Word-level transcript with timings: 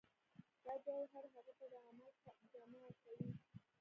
دا 0.65 0.73
جوهر 0.85 1.23
هغه 1.33 1.51
ته 1.59 1.65
د 1.71 1.73
عمل 1.87 2.11
جامه 2.53 2.79
ورکوي 2.85 3.29